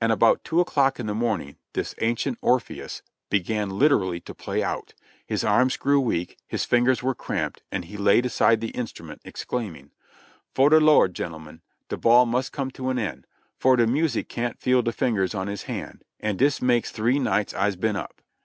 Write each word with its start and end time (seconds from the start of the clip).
About 0.00 0.44
two 0.44 0.60
o'clock 0.60 1.00
in 1.00 1.06
the 1.06 1.12
morning 1.12 1.56
this 1.72 1.92
ancient 2.00 2.38
Orpheus 2.40 3.02
began 3.30 3.68
literall)^ 3.68 4.24
to 4.26 4.32
play 4.32 4.62
out; 4.62 4.94
his 5.26 5.42
arms 5.42 5.76
grew 5.76 5.98
weak, 6.00 6.38
his 6.46 6.64
fingers 6.64 7.02
were 7.02 7.16
cramped, 7.16 7.64
and 7.72 7.86
he 7.86 7.96
laid 7.96 8.24
aside 8.24 8.60
the 8.60 8.68
instrument, 8.68 9.20
exclaiming: 9.24 9.90
"Fo' 10.54 10.68
de 10.68 10.78
Lord, 10.78 11.14
gen'lemen, 11.14 11.62
de 11.88 11.96
ball 11.96 12.26
must 12.26 12.52
come 12.52 12.70
to 12.70 12.90
an 12.90 12.98
end, 13.00 13.26
for 13.58 13.74
de 13.74 13.88
music 13.88 14.28
can't 14.28 14.60
feel 14.60 14.82
de 14.82 14.92
fingers 14.92 15.34
on 15.34 15.48
his 15.48 15.64
hand, 15.64 16.04
an' 16.20 16.36
dis 16.36 16.62
makes 16.62 16.92
three 16.92 17.18
nights 17.18 17.52
I's 17.52 17.74
been 17.74 17.96
up." 17.96 18.22